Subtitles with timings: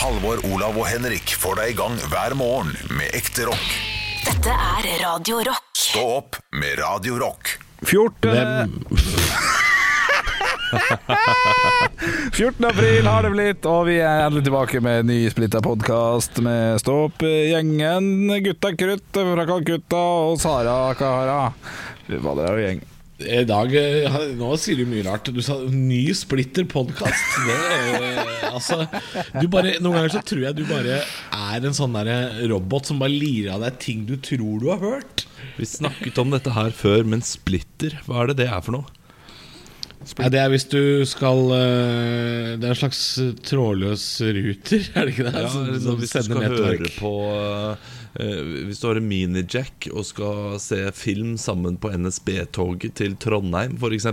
[0.00, 3.66] Halvor, Olav og Henrik får deg i gang hver morgen med ekte rock.
[4.24, 5.66] Dette er Radio Rock.
[5.76, 7.50] Stå opp med Radio Rock.
[7.84, 8.80] 14.
[12.32, 12.64] 14.
[12.70, 16.80] april har det blitt, og vi er endelig tilbake med en ny splitta podkast med
[16.80, 18.32] Stå opp-gjengen.
[18.46, 21.52] Gutta Krutt fra Kalkutta og Sara Kahara.
[22.06, 22.82] Fy fader, det er jo gjeng.
[23.20, 25.28] I dag, eh, Nå sier du mye rart.
[25.34, 27.40] Du sa ny splitter podkast.
[28.50, 28.80] Altså,
[29.40, 32.98] du bare, noen ganger så tror jeg du bare er en sånn der robot som
[33.02, 35.26] bare lirer av deg ting du tror du har hørt.
[35.58, 38.96] Vi snakket om dette her før, men splitter, hva er det det er for noe?
[40.16, 43.00] Ja, det er hvis du skal eh, Det er en slags
[43.44, 45.34] trådløs ruter, er det ikke det?
[45.44, 46.86] Ja, Som- som hvis du skal nettverk.
[46.86, 52.96] høre på eh, Hvis du har en minijack og skal se film sammen på NSB-toget
[52.98, 54.08] til Trondheim f.eks.,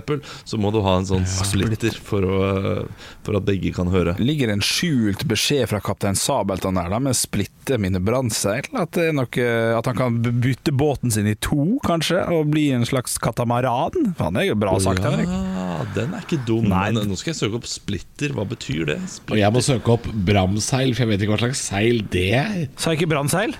[0.47, 4.15] så må du ha en sånn splitter for, å, eh, for at begge kan høre.
[4.21, 8.69] Ligger en skjult beskjed fra kaptein Sabeltann der da, med å splitte mine brannseil?
[8.77, 12.85] At, det noe, at han kan bytte båten sin i to, kanskje, og bli en
[12.87, 14.13] slags katamaran?
[14.19, 15.31] Faen, det er jo bra sagt, Henrik.
[15.31, 16.69] Ja, den er ikke dum.
[16.71, 16.89] Nei.
[16.93, 18.35] Men nå skal jeg søke opp splitter.
[18.37, 18.99] Hva betyr det?
[19.31, 22.61] Og jeg må søke opp Bram-seil, for jeg vet ikke hva slags seil det er.
[22.77, 23.57] Sa jeg ikke brannseil?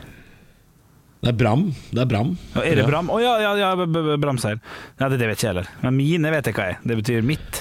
[1.27, 1.63] Det er Bram.
[1.91, 2.29] Det er Bram.
[2.55, 2.87] Ja, Er det Ja.
[2.87, 3.09] bram?
[3.11, 4.61] Å ja, ja, ja b- bramseil.
[5.01, 5.67] Ja, det, det vet ikke jeg heller.
[5.83, 6.77] Men mine vet jeg hva er.
[6.87, 7.59] Det betyr mitt.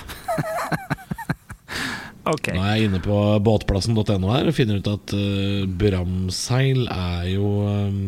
[2.31, 2.53] ok.
[2.55, 7.50] Nå er jeg inne på båtplassen.no her og finner ut at uh, Bramseil er jo
[7.67, 7.98] um,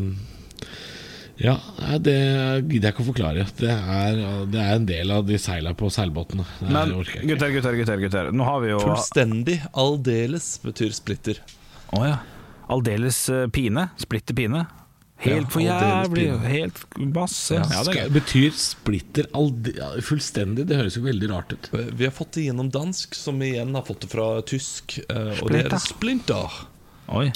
[1.42, 1.56] Ja,
[2.02, 2.16] det
[2.66, 3.44] gidder jeg ikke å forklare.
[3.58, 6.46] Det er, det er en del av de seila på seilbåtene.
[6.62, 8.30] Det Men gutter, gutter, gutter, gutter.
[8.34, 11.38] Nå har vi jo Fullstendig, aldeles, betyr splitter.
[11.94, 12.16] Å ja.
[12.68, 13.86] Aldeles eh, pine.
[14.02, 14.66] Splitter pine.
[15.18, 16.26] Helt for jævlig.
[16.46, 16.82] Helt
[17.14, 17.58] masse.
[17.58, 19.26] Ja, det er betyr splitter
[20.06, 20.66] fullstendig?
[20.70, 21.70] Det høres jo veldig rart ut.
[21.74, 24.98] Vi har fått det gjennom dansk, som igjen har fått det fra tysk.
[25.08, 26.60] eh, Og det er splinter.
[27.08, 27.32] Oi.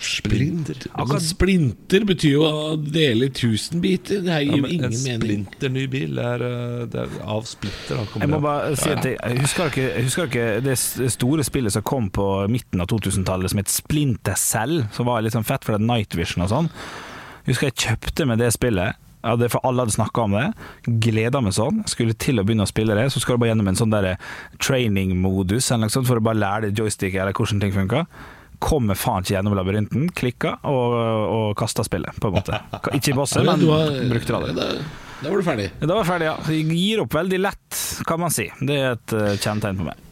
[0.00, 0.78] Splinter.
[0.96, 4.22] Akkurat splinter betyr jo å dele i tusen biter.
[4.24, 5.20] Det her gir en ingen mening.
[5.20, 7.96] splinter ny bil er, eh, det er av splitter.
[8.00, 8.42] da Jeg må det.
[8.42, 9.16] bare si en ting.
[9.40, 10.78] Husker dere, husker dere det
[11.12, 14.88] store spillet som kom på midten av 2000-tallet som het Splinter Cell?
[14.92, 16.70] Som var litt sånn fett for det Night Vision og sånn.
[17.46, 18.96] Husker jeg kjøpte med det spillet.
[19.22, 20.54] Ja, det for Alle hadde snakka om det.
[20.98, 21.84] Gleda meg sånn.
[21.86, 23.12] Skulle til å begynne å spille det.
[23.12, 24.16] Så skal du bare gjennom en sånn
[24.58, 25.68] training-modus
[26.06, 28.06] for å bare lære det joystick eller hvordan ting funker.
[28.60, 30.08] Kommer faen ikke gjennom labyrinten.
[30.16, 30.96] Klikka og,
[31.32, 32.60] og kasta spillet, på en måte.
[32.96, 33.64] Ikke bosset, men
[34.12, 34.52] brukte det.
[34.58, 35.70] Da, var du ferdig.
[35.80, 36.36] Da var jeg ferdig, ja.
[36.52, 38.46] Jeg gir opp veldig lett, kan man si.
[38.60, 40.06] Det er et eh, kjennetegn på meg.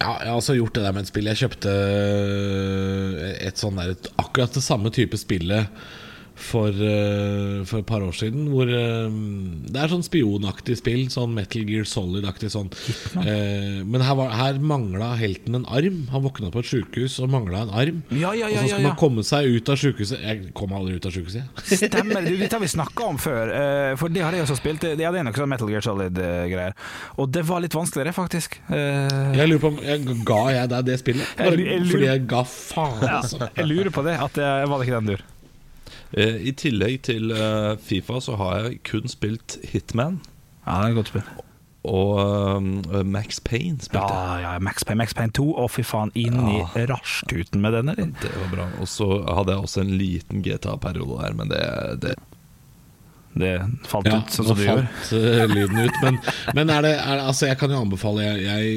[0.00, 1.28] Ja, jeg har også gjort det der med et spill.
[1.28, 3.16] Jeg kjøpte øh,
[3.50, 3.92] et sånn der
[4.22, 5.68] Akkurat det samme type spillet
[6.40, 8.46] for, uh, for et par år siden.
[8.52, 9.08] Hvor uh,
[9.70, 11.02] Det er sånn spionaktig spill.
[11.12, 12.70] Sånn Metal Gear Solid-aktig sånn.
[13.16, 16.02] Uh, men her, var- her mangla helten en arm.
[16.14, 18.02] Han våkna på et sjukehus og mangla en arm.
[18.14, 20.96] Ja, ja, ja, og så skal man komme seg ut av sjukehuset Jeg kom aldri
[20.98, 21.44] ut av sjukehuset.
[21.70, 21.80] jeg.
[21.84, 22.26] Stemmer.
[22.26, 23.52] Du, dette har vi snakka om før,
[24.00, 24.82] for det har jeg også spilt.
[24.84, 26.76] Det det er noe sånn Metal Gear Solid-greier.
[27.20, 28.58] Og det var litt vanskeligere, faktisk.
[28.70, 31.34] Jeg lurer på om jeg, Ga jeg deg det spillet?
[31.38, 33.50] Bare jeg, jeg lurer- fordi jeg ga faen, altså.
[33.56, 34.16] jeg lurer på det.
[34.20, 35.22] At det var det ikke den dur.
[36.16, 40.20] Eh, I tillegg til eh, Fifa så har jeg kun spilt Hitman
[40.66, 41.28] Ja, det er et godt spill.
[41.84, 42.18] og
[42.92, 43.78] eh, Max Payne.
[43.80, 44.02] Spilte.
[44.10, 44.42] jeg.
[44.42, 45.46] Ja, ja, Max Payne, Max Payne 2.
[45.56, 46.10] Å, fy faen.
[46.18, 46.58] Inn i
[46.90, 48.10] rasjtuten med den, eller?
[48.20, 48.66] Det var bra.
[48.82, 51.62] Og så hadde jeg også en liten GTA-periode der, men det,
[52.04, 52.14] det
[53.30, 53.50] Det
[53.86, 54.80] falt Ja, ut sånn som det gjør.
[54.82, 55.98] Ja, falt uh, lyden ut.
[56.02, 56.16] Men,
[56.58, 58.72] men er det, er Altså, jeg kan jo anbefale Jeg, jeg,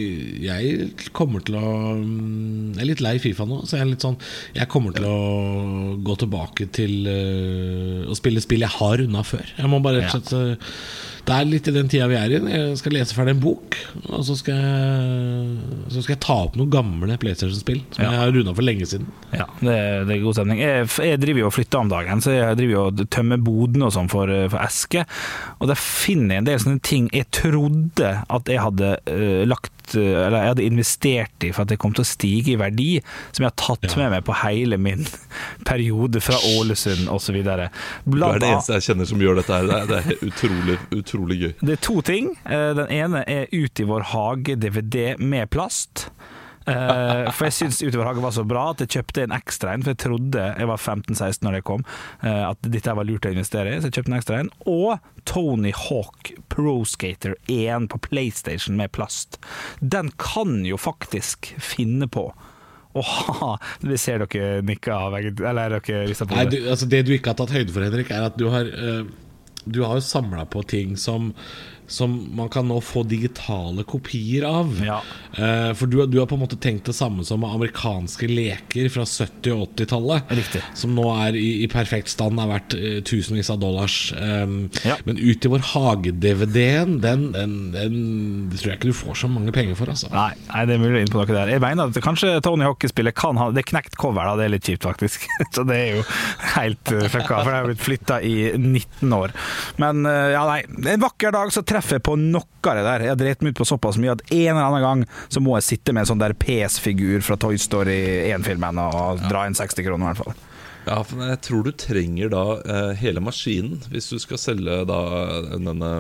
[0.46, 4.06] jeg kommer til å mm, Jeg er litt lei Fifa nå, så jeg er litt
[4.06, 4.20] sånn
[4.54, 5.18] Jeg kommer til å
[6.06, 9.48] gå tilbake til uh, å spille spill jeg har unna før.
[9.58, 10.62] Jeg må bare rett og slett
[11.24, 12.40] Det er litt i den tida vi er i.
[12.52, 13.78] Jeg skal lese ferdig en bok,
[14.12, 18.10] og så skal jeg, så skal jeg ta opp noen gamle PlayStation-spill som Ja.
[18.12, 19.08] jeg har runda for lenge siden.
[19.32, 20.60] Ja, det, er- det er god stemning.
[20.60, 23.88] Jeg, jeg driver jo og flytter om dagen, så jeg driver jo og tømmer bodene
[23.88, 25.06] og sånn for, for eske.
[25.62, 29.96] Og der finner jeg en del sånne ting jeg trodde at jeg hadde eh, lagt
[29.96, 32.90] eh, Eller jeg hadde investert i for at det kom til å stige i verdi,
[33.32, 33.96] som jeg har tatt Ja.
[34.04, 35.08] med meg på hele min
[35.68, 37.40] periode fra Ålesund osv.
[37.44, 39.70] Du er det eneste jeg kjenner som gjør dette her.
[39.70, 41.52] Det er, det utrolig, utrolig gøy.
[41.62, 42.34] Det er to ting.
[42.46, 46.08] Eh, Den ene er Ut i vår hage-DVD med plast.
[46.64, 49.36] Uh, for jeg syns Ut i vår hage var så bra at jeg kjøpte en
[49.36, 49.84] ekstra en.
[49.84, 51.84] For jeg trodde jeg var 15-16 når jeg kom,
[52.24, 53.82] uh, at dette var lurt å investere i.
[53.82, 54.52] Så jeg kjøpte en ekstra en.
[54.70, 59.42] Og Tony Hawk Pro Skater 1 på PlayStation med plast.
[59.80, 62.30] Den kan jo faktisk finne på
[62.94, 63.04] å
[63.82, 66.56] Det ser dere nikka av, eller er dere rista på hodet.
[66.56, 66.64] det?
[66.76, 69.04] altså Det du ikke har tatt høyde for, Henrik, er at du har uh,
[69.64, 71.32] Du har samla på ting som
[71.88, 74.72] som man kan nå få digitale kopier av.
[74.86, 75.00] Ja.
[75.38, 79.06] Eh, for du, du har på en måte tenkt det samme som amerikanske leker fra
[79.08, 80.34] 70- og 80-tallet.
[80.78, 83.98] Som nå er i, i perfekt stand, er verdt eh, tusenvis av dollars.
[84.18, 84.98] Um, Ja.
[85.08, 87.94] Men ut i vår hage-DVD-en, den, den, den
[88.58, 89.92] tror jeg ikke du får så mange penger for.
[89.94, 90.10] Altså.
[90.14, 91.52] Nei, nei, det er mulig inn på noe der.
[91.54, 94.36] Jeg mener at kanskje Tony Hockey-spillet kan ha Det er knekt cover, da.
[94.40, 95.28] Det er litt kjipt, faktisk.
[95.56, 96.04] Så det er jo
[96.56, 99.36] helt uh, fucka, for det har blitt flytta i 19 år.
[99.82, 100.62] Men uh, ja, nei.
[100.94, 103.06] En vakker dag så treffer på noe av det der.
[103.08, 105.58] Jeg har drept meg ut på såpass mye at en eller annen gang så må
[105.58, 108.00] jeg sitte med en sånn der PS-figur fra Toy Story
[108.32, 110.42] 1-filmen og dra inn 60 kroner, i hvert fall.
[110.86, 114.98] Ja, for jeg tror du trenger da eh, hele maskinen hvis du skal selge da
[115.54, 115.92] denne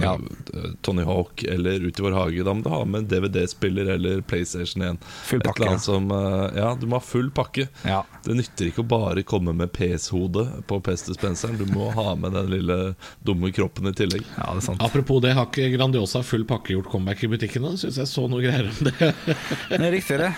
[0.00, 0.14] Ja.
[0.54, 2.44] eh, Tony Hawk eller Ut i vår hage.
[2.46, 4.98] Da må du ha med en DVD-spiller eller PlayStation 1.
[5.28, 7.66] Full Et pakke, eller annet som, eh, ja, du må ha full pakke.
[7.84, 8.00] Ja.
[8.24, 11.58] Det nytter ikke å bare komme med PS-hodet på PS-dispenseren.
[11.60, 12.78] Du må ha med den lille
[13.24, 14.24] dumme kroppen i tillegg.
[14.38, 14.82] Ja, det er sant.
[14.84, 17.74] Apropos det, har ikke Grandiosa full pakke gjort comeback i butikkene?
[17.80, 19.12] Syns jeg så noe greier om det.
[19.70, 20.30] Det er riktig, det.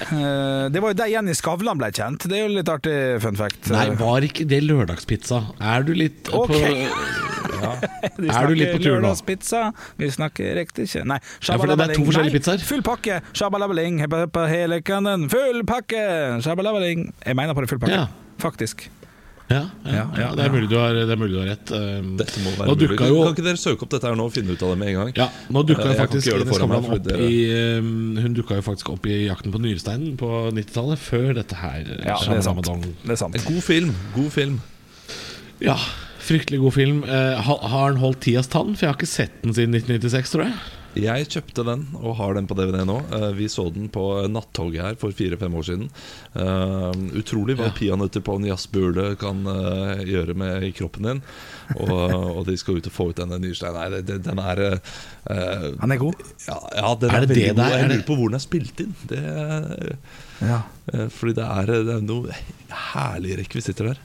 [0.72, 2.26] Det var jo der Jenny Skavlan ble kjent.
[2.28, 2.94] Det er jo litt artig
[3.25, 3.70] fun fact.
[3.72, 5.42] Nei, var ikke det lørdagspizza?
[5.60, 6.86] Er du litt okay.
[6.88, 9.12] på Vi Er du litt på tur nå?
[9.98, 11.18] Vi snakker riktig ikke Nei,
[11.48, 12.64] Ja, for det er to forskjellige pizzaer.
[12.66, 14.00] Full pakke, shabalabaling,
[14.52, 16.02] hele kannen, full pakke,
[16.44, 18.08] shabalabaling Jeg mener på det full pakke, Ja.
[18.42, 18.88] faktisk.
[19.52, 21.72] Ja, ja, Ja, det, er mulig du har, det er mulig du har rett.
[21.75, 22.88] Um, Dette må være mulig.
[23.10, 24.93] jo Kan ikke dere søke opp dette her nå og finne ut av det med
[24.93, 25.12] en gang?
[25.20, 27.38] Ja, nå dukka jo jeg faktisk meg, opp dere- i
[27.78, 27.90] um,
[28.22, 31.82] Hun dukka jo faktisk opp i 'Jakten på nyresteinen' på 90-tallet, før dette her.
[32.06, 32.66] Ja, det er sant.
[33.04, 33.37] Det er sant.
[33.37, 33.94] En god film.
[34.16, 34.60] God film.
[35.62, 35.76] Ja,
[36.22, 37.02] fryktelig god film.
[37.05, 38.75] Eh, har den holdt tidas tann?
[38.76, 40.55] For jeg har ikke sett den siden 1996, tror jeg.
[40.98, 42.98] Jeg kjøpte den og har den på DVD nå.
[43.16, 45.86] Eh, Vi så den på nattoget her for fire-fem år siden.
[46.36, 47.72] Eh, utrolig hva Ja.
[47.78, 51.22] peanøtter på en jazzbule kan eh, gjøre med i kroppen din.
[51.80, 53.72] Og, og de skal ut og få ut denne Nyrstein.
[53.72, 56.20] Nei, det, det, den er uh, Han er god.
[56.46, 57.72] ja, ja, den Er er, det veldig det god.
[57.78, 58.94] Jeg lurer på hvor den er spilt inn.
[59.08, 59.22] Det,
[60.42, 60.60] Ja.
[61.08, 62.36] fordi det er, det er noe
[62.92, 64.00] herlige rekvisitter der.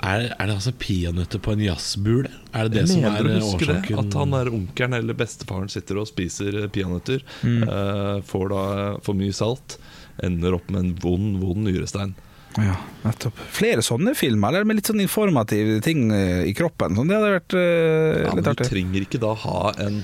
[0.00, 2.30] Er, er det altså peanøtter på en jazzbule?
[2.56, 3.98] Er det det Jeg som mener er eh, det, årsaken?
[4.00, 7.20] At han der onkelen eller bestefaren sitter og spiser eh, peanøtter.
[7.44, 7.58] Mm.
[7.68, 8.62] Uh, får da
[9.04, 9.76] for mye salt.
[10.24, 12.14] Ender opp med en vond, vond nyrestein.
[12.56, 13.36] ja, nettopp.
[13.54, 16.96] Flere sånne filmer, eller med litt sånn informative ting i kroppen.
[16.96, 18.66] Sånn, det hadde vært uh, Ja, litt artig.
[18.66, 20.02] du trenger ikke da ha en,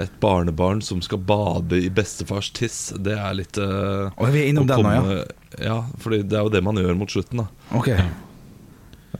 [0.00, 2.80] et barnebarn som skal bade i bestefars tiss.
[2.96, 5.24] Det er litt uh, Og vi er innom den nå, ja.
[5.60, 7.44] Ja, for det er jo det man gjør mot slutten.
[7.44, 7.92] da Ok.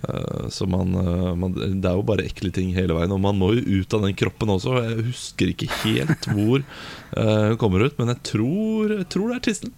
[0.02, 3.12] Eh, Så man, eh, man, Det er jo bare ekle ting hele veien.
[3.14, 4.76] Og man må jo ut av den kroppen også.
[4.82, 9.36] Jeg husker ikke helt hvor eh, hun kommer ut, men jeg tror, jeg tror det
[9.40, 9.74] er tissen.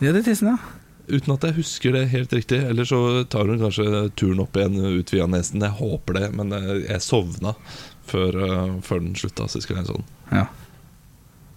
[0.00, 0.58] Ja, det er tissen, ja.
[1.08, 2.60] Uten at jeg husker det helt riktig.
[2.68, 5.62] Eller så tar hun kanskje turen opp igjen ut via nesen.
[5.64, 7.54] Jeg håper det, men jeg, jeg sovna
[8.08, 8.36] før,
[8.84, 10.08] før den slutta sist gang jeg så den.
[10.32, 10.46] ja.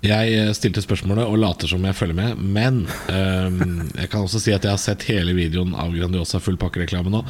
[0.01, 4.41] Jeg eh, stilte spørsmålet og later som jeg følger med, men um, jeg kan også
[4.41, 7.21] si at jeg har sett hele videoen av Grandiosa full pakkereklame nå.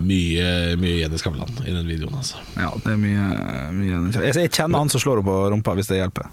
[0.00, 0.48] Mye,
[0.80, 2.40] mye Jenny Skavlan i den videoen, altså.
[2.56, 3.28] Ja, det er mye,
[3.76, 6.32] mye jeg, jeg kjenner han som slår henne på rumpa, hvis det hjelper.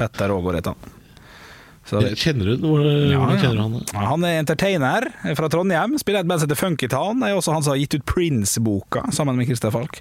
[0.00, 0.96] Petter Aagaard heter han.
[1.90, 3.86] Så Kjenner du hvor, Ja, hvordan kjenner du han?
[3.94, 5.06] Ja, Han er entertainer
[5.38, 5.96] fra Trondheim.
[5.98, 7.24] Spiller et band som heter Funkytown.
[7.26, 9.98] Er også han som har gitt ut Prince-boka sammen med Christer Falk.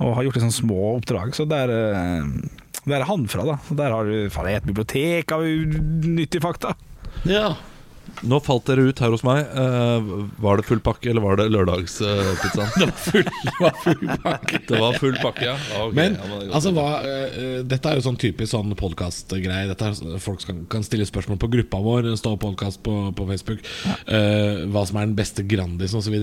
[0.00, 1.36] Og har gjort litt sånn små oppdrag.
[1.36, 2.26] Så der, eh,
[2.90, 3.56] der er han fra, da.
[3.78, 6.74] Der har du faen, et bibliotek av nyttige fakta.
[7.28, 7.52] Ja.
[8.28, 9.44] Nå falt dere ut her hos meg.
[9.46, 10.08] Eh,
[10.42, 12.70] var det full pakke, eller var det lørdagspizzaen?
[12.78, 14.58] Det var full, det var full pakke.
[14.68, 15.54] det var full pakke, ja.
[15.82, 19.68] Okay, Men ja, men altså, hva, uh, dette er jo sånn typisk sånn podkastgreie.
[19.72, 23.62] Er- Folk skal, kan stille spørsmål på gruppa vår, stå podkast på, på Facebook.
[24.08, 26.16] Uh, hva som er den beste Grandisen osv.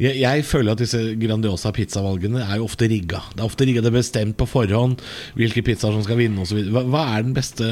[0.00, 3.22] Jeg, jeg føler at disse Grandiosa pizzavalgene er jo ofte rigga.
[3.34, 5.00] Det er ofte rigga, det er bestemt på forhånd
[5.38, 6.62] hvilke pizzaer som skal vinne osv.
[6.72, 7.66] Hva, hva er den beste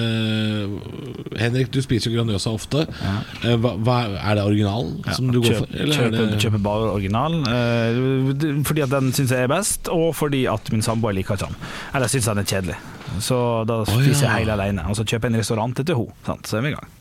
[1.38, 2.84] Henrik, du spiser jo Grandiosa ofte.
[2.88, 5.72] Eh, hva, hva Er det original som du går for?
[5.72, 7.42] Eller er kjøper, det kjøper bare originalen.
[7.44, 11.56] Uh, fordi at den syns jeg er best, og fordi at min samboer liker den.
[11.94, 12.78] Eller syns den er kjedelig.
[13.24, 14.32] Så da spiser ja.
[14.32, 14.86] jeg hele alene.
[14.88, 16.38] Og så kjøper jeg en restaurant etter henne.
[16.48, 16.94] Så er vi i gang.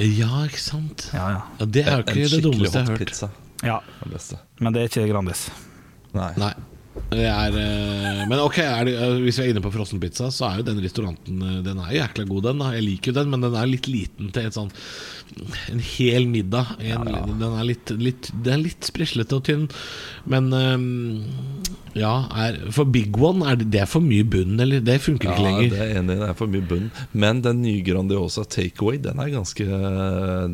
[0.00, 1.08] Ja, ikke sant?
[1.12, 1.40] Ja, ja.
[1.60, 3.02] Ja, det er jo ikke det dummeste jeg har hørt.
[3.08, 3.28] pizza.
[3.64, 3.80] ja.
[4.04, 4.38] det.
[4.60, 5.48] Men det er ikke Grandis.
[6.14, 6.30] Nei.
[6.40, 6.54] Nei.
[7.14, 10.66] Er, eh, men ok, det, eh, hvis vi er inne på frossenpizza, så er jo
[10.68, 12.64] den restauranten eh, Den er jækla god, den.
[12.74, 14.72] Jeg liker jo den, men den er litt liten til et sånn
[15.72, 16.76] en hel middag.
[16.78, 17.08] En,
[17.40, 19.64] Den er litt, litt, den er litt spreslete og tynn.
[20.30, 20.84] Men um,
[21.94, 24.82] ja er, For Big One, er det, det er for mye bunn, eller?
[24.84, 25.66] Det funker ikke lenger.
[25.66, 26.16] Ja, det er enig.
[26.20, 26.88] Det er for mye bunn.
[27.14, 29.66] Men den nye Grandiosa takeaway, den er ganske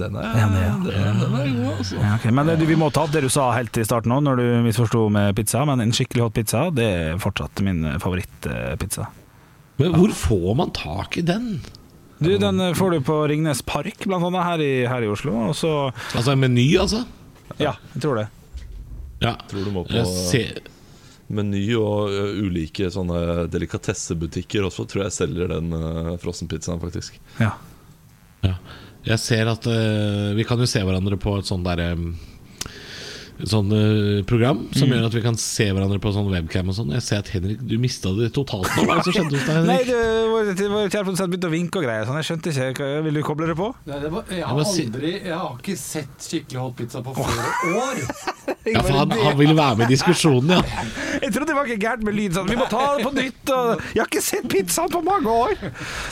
[0.01, 0.75] Den er, Ja, det ja.
[0.85, 1.97] den, den er god, altså.
[2.01, 2.29] Ja, ok.
[2.37, 4.47] Men du, vi må ta opp det du sa helt i starten òg, når du
[4.69, 5.65] misforsto med pizza.
[5.69, 9.09] Men en skikkelig hot pizza, det er fortsatt min favorittpizza.
[9.81, 11.55] Men hvor får man tak i den?
[12.21, 15.33] Du, Den eh, får du på Ringnes Park, blant annet her i, her i Oslo.
[15.49, 15.73] Og så
[16.13, 17.07] Altså en meny, altså?
[17.57, 18.27] Ja, jeg tror det.
[19.21, 19.35] Ja.
[19.49, 20.05] Tror du må på
[21.31, 22.11] Meny og
[22.43, 27.21] ulike sånne delikatessebutikker også tror jeg selger den uh, frossenpizzaen, faktisk.
[27.39, 27.53] Ja.
[28.43, 28.57] ja.
[29.07, 31.93] jeg ser at uh, vi kan jo se hverandre på et sånt derre
[33.49, 33.71] Sånn
[34.27, 34.95] program som Mm.
[34.99, 36.91] gjør at vi kan se hverandre på sånn webcam og sånn.
[36.93, 38.85] Jeg ser at Henrik, du mista det totalt nå.
[38.89, 39.87] Hva det skjedde hos deg, Nei, Henrik?
[40.57, 42.05] det, var vår kjære produsent begynte å vinke og greier.
[42.09, 42.19] Sånn.
[42.21, 42.89] Jeg skjønte ikke.
[43.07, 43.69] Vil du koble det på?
[43.87, 47.15] Nei, det var, jeg, Jeg har aldri, jeg har ikke sett skikkelig hot pizza på
[47.15, 48.03] flere år.
[48.71, 50.63] Ja, for han, han ville være med i diskusjonen, ja.
[51.21, 52.33] Jeg trodde det var ikke gærent med lyd.
[52.33, 52.49] Sånn.
[52.49, 53.51] Vi må ta det på nytt.
[53.53, 53.83] Og...
[53.93, 55.53] Jeg har ikke sett pizzaen på mange år!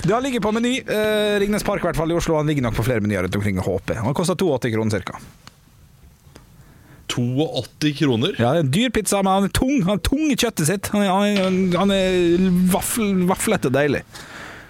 [0.04, 0.74] Det har ligget på Meny.
[0.84, 2.36] Eh, Ringnes Park i hvert fall i Oslo.
[2.36, 4.04] Han ligger nok på flere menyer rundt omkring, håper jeg.
[4.04, 5.16] Han koster 82 kroner ca.
[7.18, 8.34] 82 kroner?
[8.38, 9.76] Ja, det er en dyr pizza, men han er tung.
[9.86, 10.90] Han er tung i kjøttet sitt.
[10.94, 14.04] Han er, han er, han er vaffel, vaflete deilig.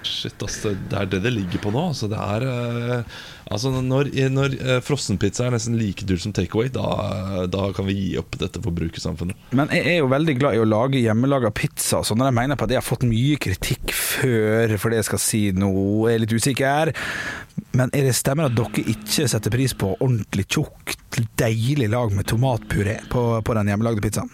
[0.07, 1.89] Shit, ass, det det er det det ligger på nå.
[1.93, 3.19] Altså, det er, eh,
[3.51, 7.97] altså, når når eh, frossenpizza er nesten like dyrt som takeaway, da, da kan vi
[7.99, 9.51] gi opp dette forbrukersamfunnet.
[9.59, 12.03] Men jeg er jo veldig glad i å lage hjemmelaga pizza.
[12.05, 15.11] Så når jeg mener på at jeg har fått mye kritikk før for det jeg
[15.11, 15.71] skal si nå,
[16.07, 16.93] er jeg litt usikker.
[17.79, 22.29] Men er det stemmer at dere ikke setter pris på ordentlig tjukt, deilig lag med
[22.31, 24.31] tomatpuré på, på den hjemmelagde pizzaen?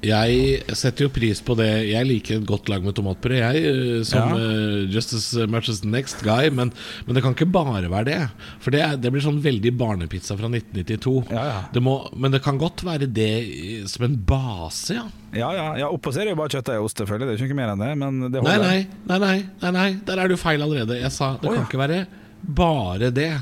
[0.00, 1.68] Jeg setter jo pris på det.
[1.90, 4.38] Jeg liker et godt lag med tomatpuré, jeg, eh, som Ja.
[4.38, 6.48] uh, just as much as the next guy.
[6.48, 6.72] Men,
[7.06, 8.30] men det kan ikke bare være det.
[8.60, 11.28] For det, det blir sånn veldig barnepizza fra 1992.
[11.30, 11.60] Ja, ja.
[11.72, 15.04] Det må, men det kan godt være det som en base, ja.
[15.36, 15.66] Ja, ja.
[15.84, 17.28] ja Oppå ser er det jo bare kjøttdeig og ost, selvfølgelig.
[17.28, 17.92] Det er jo ikke mer enn det.
[18.00, 18.64] Men det holder.
[18.64, 19.88] nei, nei, nei, nei, nei.
[20.08, 20.96] Der er du feil allerede.
[20.96, 22.04] Jeg sa det oh, kan ikke være
[22.40, 23.32] bare det.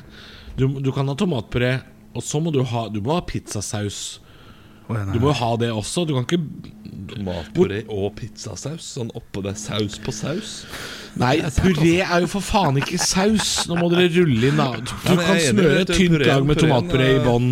[0.59, 1.77] Du, du kan ha tomatpuré,
[2.19, 4.19] og så må du ha, du må ha pizzasaus.
[4.89, 6.07] Du må jo ha det også.
[6.09, 6.75] Du kan ikke
[7.09, 8.85] Tomatpuré og pizzasaus.
[8.99, 10.51] Sånn oppå det saus på saus.
[11.19, 13.65] Nei, puré er jo for faen ikke saus.
[13.69, 14.67] Nå må dere rulle inn, da.
[14.77, 17.49] Du Ja, kan smøre et tynt lag med tomatpuré i bånn,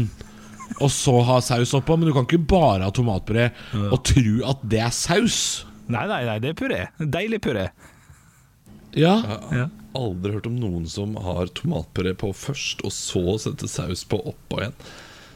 [0.77, 1.97] og så ha saus oppå.
[1.99, 3.49] Men du kan ikke bare ha tomatpuré
[3.89, 5.41] og tro at det er saus.
[5.89, 6.83] nei, nei, nei, det er puré.
[7.01, 7.69] Deilig puré.
[8.97, 9.17] Ja,
[9.53, 14.05] Jeg har aldri hørt om noen som har tomatpuré på først, og så setter saus
[14.09, 14.77] på oppå igjen.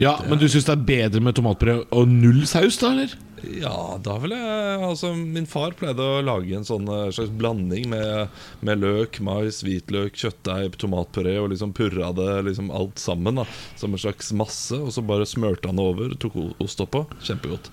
[0.00, 3.18] Ja Men du syns det er bedre med tomatpuré og null saus, da, eller?
[3.60, 7.88] Ja, da vil jeg Altså, min far pleide å lage en sånn eh, slags blanding
[7.92, 13.46] med, med løk, mais, hvitløk, kjøttdeig, tomatpuré og liksom purra det liksom alt sammen da
[13.80, 14.76] som en slags masse.
[14.76, 17.06] Og så bare smørte han det over, tok ost oppå.
[17.24, 17.70] Kjempegodt.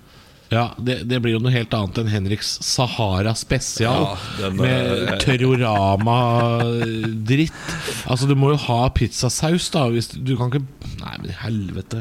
[0.52, 4.18] Ja, det, det blir jo noe helt annet enn Henriks Sahara spesial.
[4.40, 7.54] Ja, med eh, terrorama-dritt.
[8.08, 9.82] Altså, du må jo ha pizzasaus, da.
[9.92, 10.64] Hvis du, du kan ikke
[11.02, 11.98] Nei, men i helvete.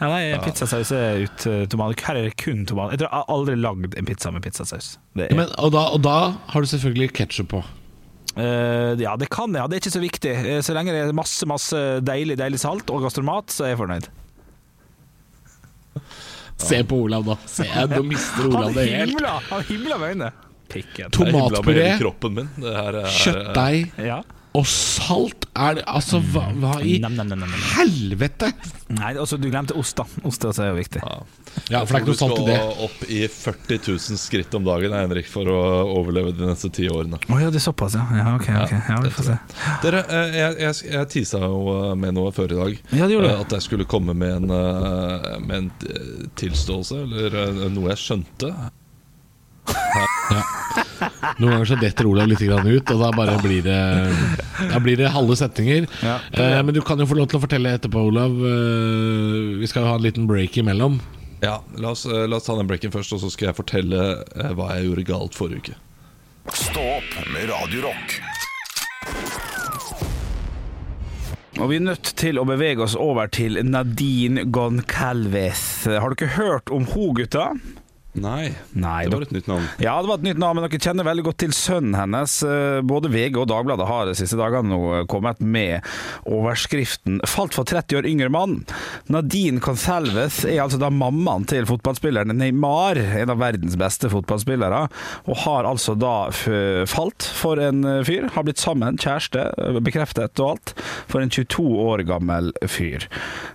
[0.00, 1.40] Ja, nei, pizzasaus er ut
[1.72, 2.00] tomat.
[2.06, 2.92] Her er det kun tomat.
[2.94, 4.86] Jeg tror jeg har aldri lagd en pizza med pizzasaus.
[5.16, 6.18] Det er, Men, og, da, og da
[6.52, 7.60] har du selvfølgelig ketsjup på.
[8.34, 9.60] Uh, ja, det kan jeg.
[9.62, 10.32] Ja, det er ikke så viktig.
[10.34, 13.80] Eh, Så lenge det er masse masse deilig deilig salt og gastromat, så er jeg
[13.84, 14.06] fornøyd.
[16.56, 17.36] Se på Olav, da.
[17.46, 19.20] Se, Nå mister Olav det helt.
[19.50, 20.32] han himla med øynene.
[20.68, 21.10] Pikken.
[21.10, 22.48] Tomatpuré, hele kroppen min.
[22.56, 24.22] Det her er, kjøttdeig Ja.
[24.54, 27.50] Og salt er det Altså, hva, hva i nam, nam, nam.
[27.74, 28.52] helvete?
[28.94, 30.04] Nei, altså, du glemte ost, da.
[30.26, 31.02] Ost er også viktig.
[31.70, 32.54] Ja, for det er ikke noe salt i det.
[32.54, 35.58] Du skal opp i 40 000 skritt om dagen Henrik, for å
[35.96, 37.18] overleve de neste ti årene.
[37.18, 38.04] Å ja, det er såpass, ja.
[38.18, 38.74] ja ok, ok.
[38.92, 39.36] Ja, vi får se.
[39.82, 42.80] Dere, eh, jeg, jeg, jeg tisa jo eh, med noe før i dag.
[42.94, 43.34] Ja, det gjorde du.
[43.34, 44.54] Eh, At jeg skulle komme med en,
[45.50, 45.70] med en
[46.38, 48.54] tilståelse, eller noe jeg skjønte.
[51.38, 53.80] Noen ganger så detter Olav litt grann ut, og da bare blir det
[54.70, 55.88] Da blir det halve setninger.
[56.04, 56.18] Ja.
[56.32, 58.32] Eh, men du kan jo få lov til å fortelle etterpå, Olav.
[58.38, 61.00] Eh, vi skal jo ha en liten break imellom.
[61.44, 64.04] Ja, la oss, eh, la oss ta den breaken først, og så skal jeg fortelle
[64.22, 65.74] eh, hva jeg gjorde galt forrige uke.
[66.54, 68.18] Stå opp med Radiorock.
[71.54, 75.84] Og vi er nødt til å bevege oss over til Nadine Goncalves.
[75.86, 77.52] Har dere hørt om hun, gutta?
[78.14, 79.64] Nei, Nei, det var et nytt navn.
[79.82, 82.36] Ja, det var et nytt navn, men dere kjenner veldig godt til sønnen hennes.
[82.46, 85.82] Eh, Både VG og Dagbladet har de siste dagene nå kommet med
[86.30, 88.62] overskriften 'Falt for 30 år yngre mann'.
[89.10, 94.84] Nadine Consalves er altså da mammaen til fotballspilleren Neymar, en av verdens beste fotballspillere,
[95.26, 96.14] og har altså da
[96.86, 98.28] falt for en eh, fyr.
[98.34, 100.74] Har blitt sammen, kjæreste, eh, bekreftet og alt,
[101.10, 103.08] for en 22 år gammel fyr.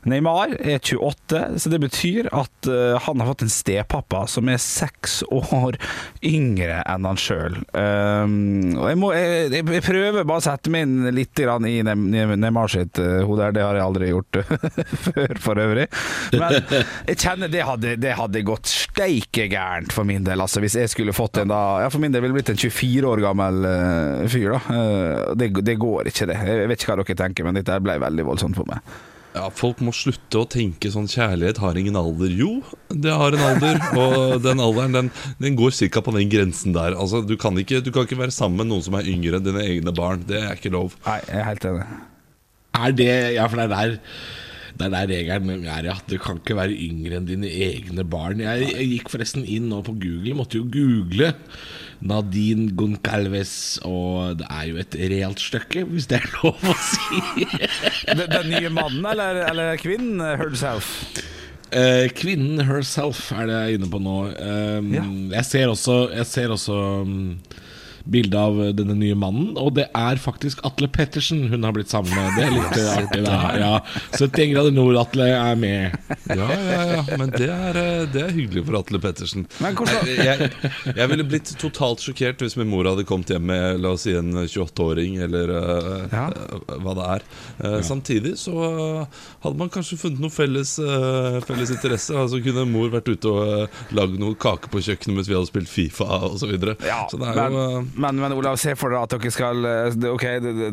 [0.04, 4.62] Neymar er 28, så det betyr at eh, han har fått en stepappa som er
[4.62, 5.78] seks år
[6.26, 7.58] yngre enn han sjøl.
[7.74, 12.38] Um, og jeg, jeg, jeg prøver bare å sette meg inn litt i Ne- Ne-
[12.40, 13.52] Neymar sitt uh, hode.
[13.56, 14.40] Det har jeg aldri gjort
[15.06, 15.88] før, for øvrig.
[16.36, 16.58] Men
[17.10, 20.42] jeg kjenner det hadde, det hadde gått steike gærent for min del.
[20.44, 23.08] Altså, hvis jeg skulle fått en da Ja, for min del ville blitt en 24
[23.10, 24.62] år gammel uh, fyr, da.
[24.70, 26.40] Uh, det, det går ikke, det.
[26.50, 28.84] Jeg vet ikke hva dere tenker, men dette ble veldig voldsomt for meg.
[29.40, 32.34] Ja, Folk må slutte å tenke sånn kjærlighet har ingen alder.
[32.36, 32.60] Jo,
[32.92, 36.04] det har en alder, og den alderen den, den går ca.
[36.04, 36.98] på den grensen der.
[37.00, 39.48] Altså, du, kan ikke, du kan ikke være sammen med noen som er yngre enn
[39.48, 40.26] dine egne barn.
[40.28, 40.98] Det er ikke lov.
[41.08, 41.88] Nei, jeg er helt enig.
[42.80, 43.98] Er det Ja, for det er der
[44.80, 45.96] det er der regelen er, ja.
[46.08, 48.40] Du kan ikke være yngre enn dine egne barn.
[48.44, 51.34] Jeg, jeg gikk forresten inn nå på Google, måtte jo google
[52.02, 57.20] Nadine Goncalves, og det er jo et realt stykke, hvis det er lov å si.
[58.10, 60.88] Den, den nye mannen, eller, eller kvinnen herself?
[61.76, 64.16] Eh, kvinnen herself er det jeg er inne på nå.
[64.40, 65.04] Um, Ja.
[65.38, 67.36] Jeg ser også, jeg ser også um,
[68.12, 72.12] bilde av denne nye mannen, og det er faktisk Atle Pettersen hun har blitt sammen
[72.16, 72.36] med.
[72.38, 73.22] Det er litt eh, artig.
[73.26, 73.38] Da.
[73.60, 73.72] Ja.
[74.18, 75.96] 71 grader nord, Atle er med.
[76.30, 79.46] Ja, ja, ja, men det er, eh, det er hyggelig for Atle Pettersen.
[79.64, 83.46] Men hvordan- jeg, jeg, jeg ville blitt totalt sjokkert hvis min mor hadde kommet hjem
[83.50, 86.26] med La oss si en 28-åring, eller eh, Ja.
[86.34, 87.26] eh, hva det er.
[87.64, 92.14] Eh, Samtidig så eh, hadde man kanskje funnet noe felles, uh, felles interesse.
[92.16, 95.50] Altså Kunne mor vært ute og uh, lagd noe kake på kjøkkenet mens vi hadde
[95.50, 96.38] spilt Fifa osv.
[96.40, 96.74] Så, videre.
[96.88, 99.68] Ja, så det er jo eh, men, men Olav, se for deg at dere skal
[99.68, 100.26] eh, Ok,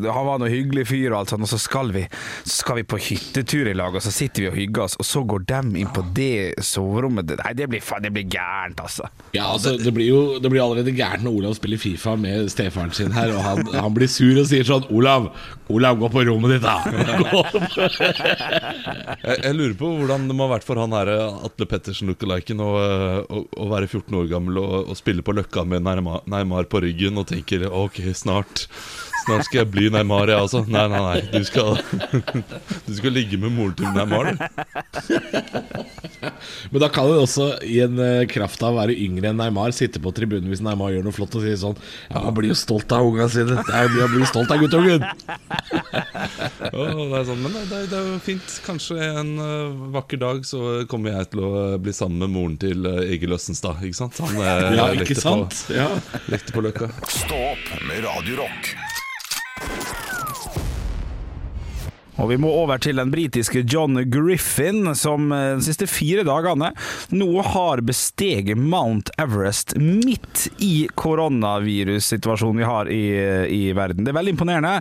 [0.06, 2.04] han var noe hyggelig fyr og alt sånt, og så skal vi
[2.47, 5.09] Så skal vi på hyttetur i lag, og så sitter vi og hygger oss, og
[5.09, 7.37] så går dem inn på det soverommet.
[7.42, 9.11] Nei, det blir, det blir gærent, altså.
[9.37, 12.95] Ja, altså, det blir jo det blir allerede gærent når Olav spiller Fifa med stefaren
[12.97, 15.30] sin her, og han, han blir sur og sier sånn Olav,
[15.68, 16.76] Olav, gå på rommet ditt, da!
[19.26, 22.62] Jeg, jeg lurer på hvordan det må ha vært for han her Atle Pettersen lookaliken
[22.62, 22.70] å,
[23.26, 27.18] å, å være 14 år gammel og, og spille på Løkka med Neymar på ryggen
[27.18, 28.66] og tenke ok, snart
[29.26, 30.61] Snart skal jeg bli Neymar, jeg også.
[30.71, 31.21] Nei, nei, nei.
[31.33, 31.76] Du skal,
[32.87, 34.38] du skal ligge med moren til Neymar, du.
[36.71, 39.75] Men da kan du også, i en eh, kraft av å være yngre enn Neymar,
[39.76, 41.76] sitte på tribunen hvis Neymar gjør noe flott og si sånn
[42.11, 43.59] Ja, man blir jo stolt av unga sine.
[43.66, 45.04] Jeg blir, stolt av guttungen.
[46.73, 48.56] oh, det er sånn, men det, det, er- jo fint.
[48.66, 52.57] Kanskje en eh, vakker dag så kommer jeg til å eh, bli sammen med moren
[52.62, 53.83] til uh, Egil Østenstad.
[53.87, 54.18] Ikke sant?
[54.22, 54.38] Han
[54.77, 55.64] Ja, ikke sant?
[55.72, 55.88] Ja.
[56.33, 56.90] Lekte på Løkka.
[57.11, 58.77] Stå opp med Radio Rock.
[62.16, 66.72] Og vi må over til den britiske John Griffin, som eh, de siste fire dagene
[67.12, 73.05] nå har besteget Mount Everest midt i koronavirussituasjonen vi har i,
[73.52, 74.05] i verden.
[74.05, 74.76] Det er veldig imponerende.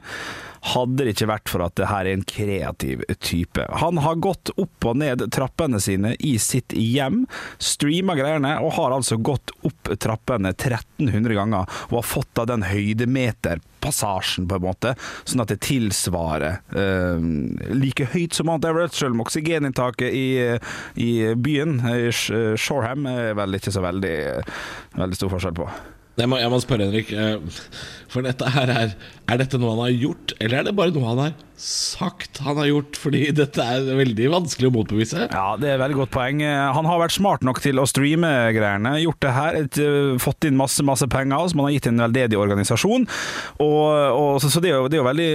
[0.66, 3.66] Hadde det ikke vært for at det her er en kreativ type.
[3.82, 7.24] Han har gått opp og ned trappene sine i sitt hjem,
[7.62, 12.66] streama greiene, og har altså gått opp trappene 1300 ganger, og har fått av den
[12.66, 17.22] høydemeterpassasjen, på en måte, sånn at det tilsvarer uh,
[17.74, 20.28] like høyt som Mount Everest, selv om oksygeninntaket i,
[21.02, 24.16] i byen, i Shoreham, er vel ikke så veldig,
[24.98, 25.70] veldig stor forskjell på.
[26.16, 27.10] Jeg må, jeg må spørre, Henrik.
[28.16, 30.94] Eh, For dette her er Er dette noe han har gjort, eller er det bare
[30.96, 32.98] noe han har sagt han har gjort?
[33.00, 35.28] Fordi dette er veldig vanskelig å motbevise.
[35.32, 36.42] Ja, det er et veldig godt poeng.
[36.44, 38.92] Han har vært smart nok til å streame greiene.
[39.02, 42.04] Gjort det her, et, uh, fått inn masse masse penger som han har gitt en
[42.04, 43.08] veldedig organisasjon.
[43.64, 45.30] Og, og så, så det, er jo, det er veldig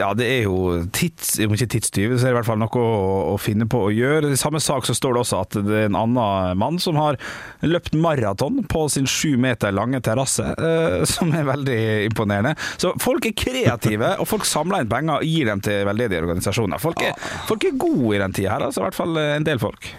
[0.00, 0.58] Ja, det er jo
[0.94, 3.00] tids, om ikke tidstyv, så er det i hvert fall noe å,
[3.32, 4.34] å finne på å gjøre.
[4.34, 7.18] I samme sak så står det også at det er en annen mann som har
[7.64, 12.54] løpt maraton på sin sju meter lange terrasse, eh, som er veldig imponerende.
[12.80, 16.82] Så folk er kreative, og folk samler inn penger og gir dem til veldedige organisasjoner.
[16.82, 17.14] Folk er,
[17.48, 19.90] folk er gode i den tida her, altså i hvert fall en del folk.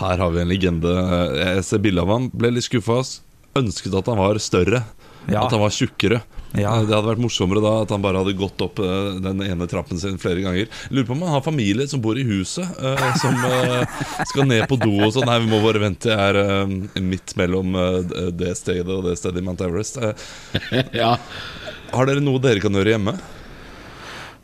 [0.00, 0.92] Her har vi en legende.
[1.36, 3.02] Jeg ser bilde av han, ble litt skuffa.
[3.58, 4.84] Ønsket at han var større.
[5.28, 5.42] Ja.
[5.44, 6.22] At han var tjukkere.
[6.58, 6.72] Ja.
[6.82, 10.00] Det hadde vært morsommere da at han bare hadde gått opp eh, den ene trappen
[10.02, 10.70] sin flere ganger.
[10.90, 14.00] Lurer på om han har familie som bor i huset, eh, som eh,
[14.32, 15.28] skal ned på do og sånn.
[15.30, 19.14] Nei, vi må bare vente, jeg er eh, midt mellom eh, det stedet og det
[19.20, 20.00] stedet i Mount Everest.
[20.02, 21.14] Eh, Ja,
[21.94, 23.14] har dere noe dere kan gjøre hjemme?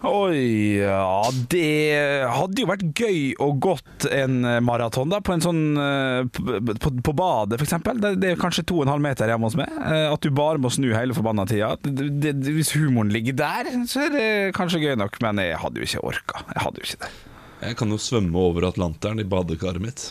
[0.04, 5.62] Oi, ja Det hadde jo vært gøy å gått en maraton da, på en sånn
[5.80, 7.78] eh, På, på, badet, f.eks.
[8.02, 9.72] Det, det er kanskje 2,5 meter hjemme hos meg.
[9.72, 11.72] Eh, At du bare må snu hele forbanna tida.
[11.80, 15.80] Det, det, hvis humoren ligger der, så er det kanskje gøy nok, men jeg hadde
[15.80, 16.44] jo ikke orka.
[16.52, 17.14] Jeg hadde jo ikke det.
[17.56, 20.10] Jeg kan jo svømme over Atlanteren i badekaret mitt.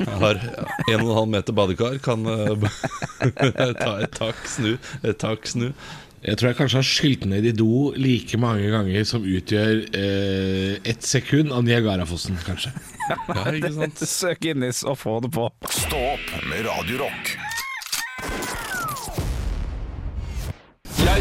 [0.00, 2.00] Jeg har en og en halv meter badekar.
[2.02, 2.66] Kan eh,
[3.84, 4.74] ta et tak, snu,
[5.06, 5.70] et tak, snu.
[6.24, 10.80] Jeg tror jeg kanskje har skylt ned i do like mange ganger som utgjør eh,
[10.88, 12.70] ett sekund av Niagarafossen, kanskje.
[13.10, 13.16] Ja,
[13.52, 13.98] ikke sant?
[14.08, 15.50] Søk Guinness og få det på.
[15.68, 17.34] Stå opp med Radio Rock.
[21.04, 21.12] Det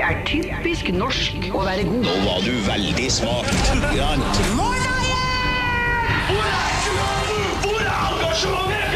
[0.00, 2.06] er typisk norsk å være god.
[2.08, 3.44] Nå var du veldig smak.
[3.92, 4.40] Grant.
[4.56, 4.72] Hvor
[6.40, 7.68] er engasjementet?
[7.68, 8.91] Hvor er ingenting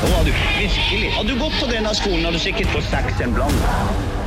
[0.00, 1.12] Nå har du virkelig.
[1.12, 4.19] Hadde du gått på denne skolen, hadde du sikkert fått seks en blant.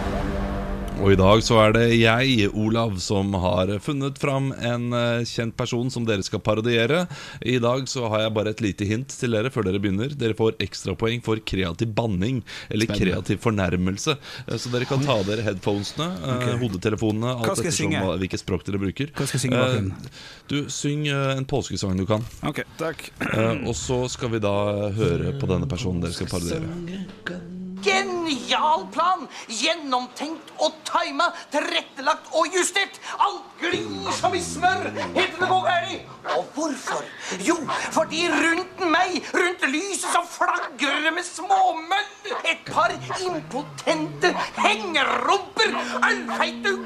[1.02, 5.56] Og i dag så er det jeg, Olav, som har funnet fram en eh, kjent
[5.58, 7.02] person som dere skal parodiere.
[7.44, 10.14] I dag så har jeg bare et lite hint til dere før dere begynner.
[10.16, 14.16] Dere får ekstrapoeng for kreativ banning eller kreativ fornærmelse.
[14.48, 16.56] Eh, Så dere kan ta av dere headphonesene, okay.
[16.62, 19.12] hodetelefonene, alt etter ettersom hvilket språk dere bruker.
[19.18, 19.66] Hva skal jeg synge?
[19.66, 20.22] Eh,
[20.54, 22.24] Du, syng eh, en påskesang du kan.
[22.48, 23.10] Ok, takk.
[23.34, 24.56] Eh, Og så skal vi da
[24.96, 27.63] høre på denne personen dere skal parodiere.
[27.84, 29.26] Genial plan!
[29.52, 33.00] Gjennomtenkt og tima, tilrettelagt og justert.
[33.20, 34.90] Alt glir som i smør.
[35.16, 36.12] heter det går galt.
[36.38, 37.04] Og hvorfor?
[37.44, 37.58] Jo,
[37.92, 42.08] fordi rundt meg, rundt lyset som flagrer med småmøll,
[42.48, 45.76] et par impotente hengerumper,
[46.08, 46.78] ølfeite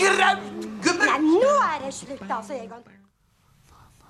[0.00, 2.82] grautgubber Nå er det slutt, altså, Egon.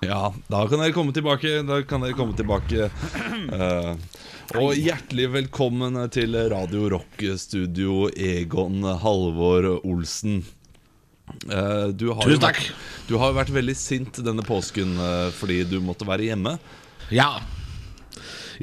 [0.03, 1.61] Ja, da kan dere komme tilbake.
[1.67, 2.89] Da kan dere komme tilbake
[3.53, 3.95] Eh,
[4.51, 10.41] Og hjertelig velkommen til Radio Rock-studio, Egon Halvor Olsen.
[11.47, 12.59] Eh, du har Tusen takk.
[12.59, 16.59] vært- Du har vært veldig sint denne påsken eh, fordi du måtte være hjemme.
[17.09, 17.39] Ja.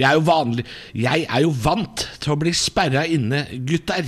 [0.01, 0.65] Jeg er jo vanlig
[0.97, 4.07] Jeg er jo vant til å bli sperra inne, gutter.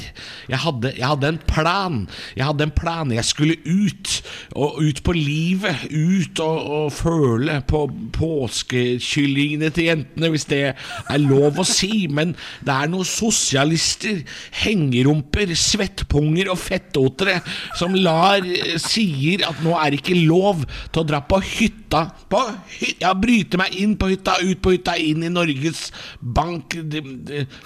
[0.51, 1.99] Jeg hadde, jeg hadde en plan.
[2.37, 3.13] Jeg hadde en plan.
[3.13, 4.13] Jeg skulle ut.
[4.57, 5.87] Og ut på livet.
[5.93, 7.85] Ut og, og føle på
[8.17, 12.07] påskekyllingene til jentene, hvis det er lov å si.
[12.13, 14.23] Men det er noen sosialister,
[14.63, 17.41] hengerumper, svettpunger og fettotere
[17.79, 18.45] som lar
[18.81, 22.07] sier at nå er ikke lov til å dra på hytta.
[22.33, 22.41] På
[22.73, 25.82] hytta, ja, bryte meg inn på hytta, ut på hytta, inn i Norges
[26.21, 26.77] Bank.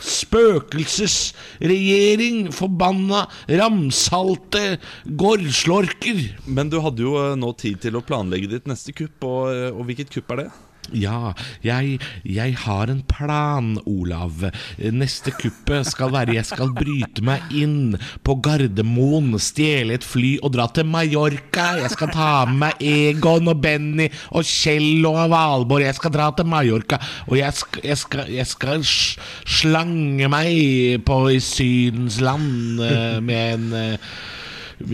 [0.07, 3.27] Spøkelsesregjering, forbanna
[3.61, 6.35] ramsalte gårdslorker.
[6.47, 9.71] Men du hadde jo eh, nå tid til å planlegge ditt neste kupp, og, eh,
[9.73, 10.51] og hvilket kupp er det?
[10.95, 11.33] Ja,
[11.65, 14.45] jeg, jeg har en plan, Olav.
[14.79, 17.97] Neste kuppet skal være jeg skal bryte meg inn
[18.27, 21.73] på Gardermoen, stjele et fly og dra til Mallorca.
[21.83, 25.87] Jeg skal ta med meg Egon og Benny og Kjell og Valborg.
[25.87, 31.21] Jeg skal dra til Mallorca, og jeg skal, jeg skal, jeg skal slange meg på
[31.35, 34.17] i Sydens land eh, med en eh,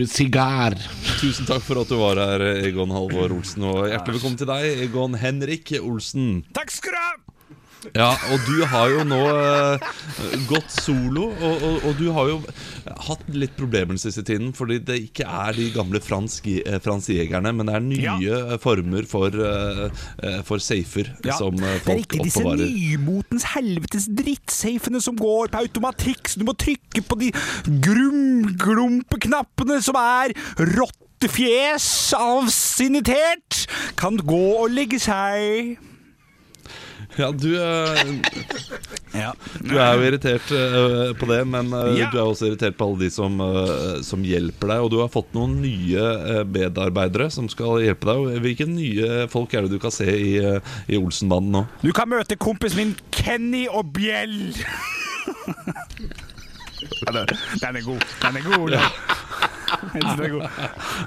[0.07, 0.75] sigar.
[1.19, 3.63] Tusen takk for at du var her, Egon Halvor Olsen.
[3.67, 6.43] Og hjertelig velkommen til deg, Egon Henrik Olsen.
[6.55, 7.22] Takk skal du ha!
[7.91, 9.77] Ja, og du har jo nå uh,
[10.49, 12.37] gått solo, og, og, og du har jo
[13.07, 17.69] hatt litt problemer den siste tiden, fordi det ikke er de gamle franskjegerne eh, men
[17.69, 18.57] det er nye Ja.
[18.61, 25.01] former for, eh, for safer som eh, det er folk ikke disse nymotens helvetes drittsafene
[25.03, 27.31] som går på automatikk, så du må trykke på de
[27.87, 30.35] grumglumpeknappene som er
[30.73, 33.65] rottefjes avsinitert,
[33.99, 35.77] kan gå og legge seg.
[37.17, 38.05] Ja, du, eh,
[39.13, 39.33] Ja.
[39.61, 42.09] du er jo irritert uh, på det, men uh, Ja.
[42.09, 44.81] du er også irritert på alle de som, uh, som hjelper deg.
[44.81, 48.41] Og du har fått noen nye medarbeidere som skal hjelpe deg.
[48.43, 51.65] Hvilke nye folk er det du kan se i, i Olsenbanden nå?
[51.83, 54.53] Du kan møte kompisen min Kenny og Bjell.
[57.03, 58.01] Den er god.
[58.21, 58.71] Den er god.
[58.71, 59.12] Den god.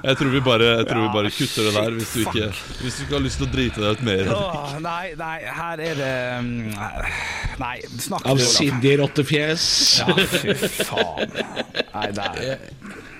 [0.07, 2.49] Jeg tror vi bare, jeg tror vi bare kutter det der hvis du, ikke,
[2.81, 4.31] hvis du ikke har lyst til å drite deg ut mer.
[4.35, 6.51] Åh, nei, nei, her er det um,
[7.57, 8.43] Nei, snakk du, Olav.
[8.43, 9.65] Avsindig rottefjes.
[10.03, 10.53] Ja, fy
[10.91, 11.33] faen.
[11.95, 12.61] Nei, det er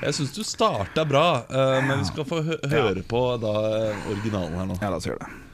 [0.04, 4.08] Jeg syns du starta bra, eh, men vi skal få hø høre på da, eh,
[4.14, 4.78] originalen her nå.
[4.84, 5.47] Ja, la oss gjøre det.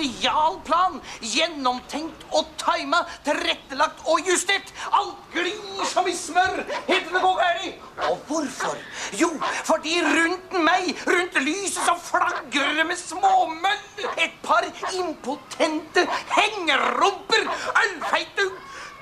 [0.00, 1.00] Genial plan!
[1.20, 4.72] Gjennomtenkt og tima, tilrettelagt og justert.
[4.96, 7.84] Alt glir som i smør, heter det går galt.
[8.08, 8.78] Og hvorfor?
[9.20, 9.28] Jo,
[9.68, 14.64] fordi rundt meg, rundt lyset som flagrer med småmøll, et par
[14.96, 17.48] impotente hengerumper,
[17.84, 18.48] ølfeite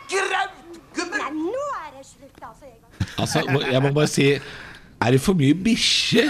[0.09, 2.73] grautgubber Nå er det slutt, altså.
[3.19, 4.33] Altså, jeg må bare si
[5.01, 6.25] Er det for mye bikkje?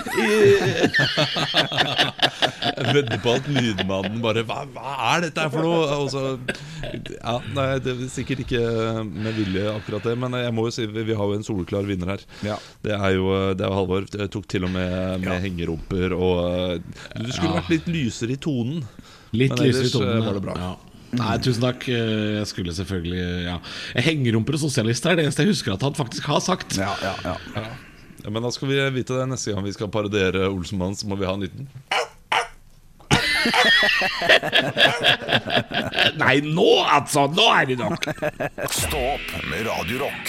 [2.79, 5.83] Jeg vedder på at lydmannen bare hva, hva er dette her for noe?
[5.97, 6.09] Og
[7.17, 8.61] ja, nei, Det er sikkert ikke
[9.09, 10.15] med vilje, akkurat det.
[10.21, 12.27] Men jeg må jo si vi vi har jo en soleklar vinner her.
[12.47, 12.59] Ja.
[12.85, 14.05] Det er jo det er Halvor.
[14.13, 16.85] Det tok til og med med hengerumper og
[17.17, 17.61] Du skulle Ja.
[17.63, 18.85] vært litt lysere i tonen.
[19.33, 20.13] Litt Men ellers, tonen.
[20.21, 20.55] eh, var det bra.
[20.61, 20.75] Ja.
[21.19, 21.89] Nei, tusen takk.
[21.89, 23.59] Eh, Jeg skulle selvfølgelig Ja.
[23.97, 26.77] Jeg Hengerumper og sosialister er det eneste jeg husker at han faktisk har sagt.
[26.77, 27.37] Ja, ja, ja.
[27.57, 27.67] Ja,
[28.33, 31.29] men da skal vi vite det neste gang vi skal parodiere Olsenmannen, så må vi
[31.29, 31.65] ha en liten
[36.19, 37.27] Nei, nå altså!
[37.33, 38.05] Nå er det nok!
[38.75, 40.25] Stå opp med Radio Rock.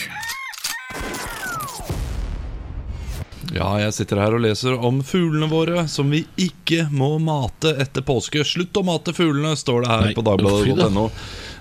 [3.55, 8.03] Ja, jeg sitter her og leser om fuglene våre som vi ikke må mate etter
[8.05, 8.43] påske.
[8.45, 11.05] Slutt å mate fuglene, står det her Nei, på dagbladet.no.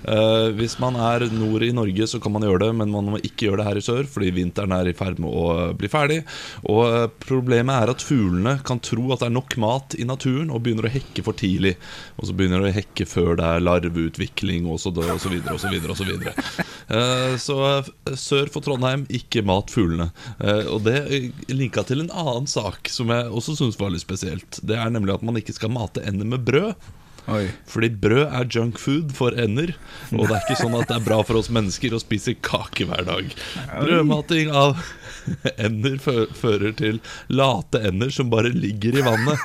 [0.03, 3.19] Eh, hvis man er nord i Norge, så kan man gjøre det, men man må
[3.21, 5.89] ikke gjøre det her i sør, fordi vinteren er i ferd med å eh, bli
[5.91, 6.21] ferdig.
[6.69, 10.51] Og eh, Problemet er at fuglene kan tro at det er nok mat i naturen,
[10.53, 11.75] og begynner å hekke for tidlig.
[12.17, 15.17] Og så begynner de å hekke før det er larveutvikling, og så, videre
[15.49, 15.99] og
[17.39, 17.57] så
[18.17, 20.09] sør for Trondheim, ikke mat fuglene.
[20.41, 24.61] Uh, og det linka til en annen sak som jeg også syns var litt spesielt.
[24.65, 26.73] Det er nemlig at man ikke skal mate ender med brød.
[27.27, 27.49] Oi.
[27.69, 29.73] Fordi brød er junk food for ender.
[30.15, 32.87] Og det er ikke sånn at det er bra for oss mennesker å spise kake
[32.89, 33.33] hver dag.
[33.75, 34.79] Brødmating av
[35.67, 39.43] ender fører til late ender som bare ligger i vannet.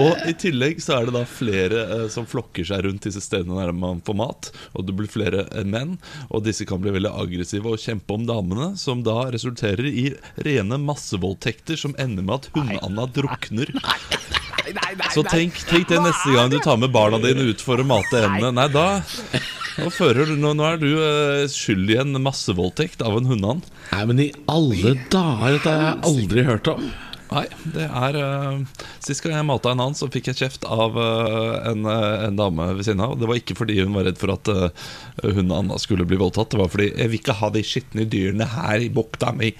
[0.00, 3.58] Og i tillegg så er det da flere eh, som flokker seg rundt disse stedene
[3.58, 4.50] der man får mat.
[4.74, 5.96] Og det blir flere eh, menn,
[6.28, 8.72] og disse kan bli veldig aggressive og kjempe om damene.
[8.80, 10.10] Som da resulterer i
[10.46, 13.74] rene massevoldtekter som ender med at hundeanda drukner.
[15.14, 18.22] Så tenk, tenk det neste gang du tar med barna dine ut for å mate
[18.22, 18.52] endene.
[18.54, 19.00] Nei, da
[19.80, 23.66] nå, fører du, nå, nå er du eh, skyld i en massevoldtekt av en hundeand.
[23.90, 26.90] Nei, men i alle dager, dette har jeg aldri hørt om.
[27.30, 30.98] Nei, det er uh, Sist gang jeg mata en annen, så fikk jeg kjeft av
[30.98, 33.16] uh, en, eh, en dame ved siden av.
[33.20, 34.90] Det var ikke fordi hun var redd for at uh,
[35.22, 36.50] hun Anna skulle bli voldtatt.
[36.52, 39.54] Det var fordi 'jeg vil ikke ha de skitne dyrene her i bukta mi'.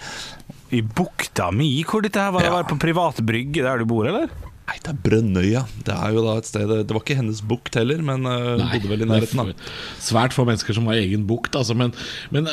[0.74, 1.70] I bukta mi?
[1.86, 2.58] Hvor dette her var det Ja.
[2.58, 4.28] var på privat brygge der du bor, eller?
[4.70, 5.64] Nei, det er Brønnøya.
[5.86, 8.90] Det er jo da et sted Det var ikke hennes bukt heller, men hun bodde
[8.90, 9.54] vel i nærheten.
[9.98, 11.54] Svært få mennesker som har egen bukt.
[11.58, 11.90] Altså, men,
[12.30, 12.46] men,